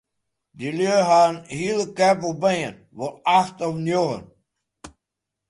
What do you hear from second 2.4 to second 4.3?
bern, wol acht of njoggen.